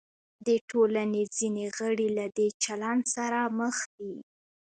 د 0.47 0.49
ټولنې 0.69 1.23
ځینې 1.37 1.65
غړي 1.77 2.07
له 2.17 2.25
دې 2.37 2.47
چلند 2.63 3.03
سره 3.15 3.39
مخ 3.59 3.75
دي. 3.97 4.13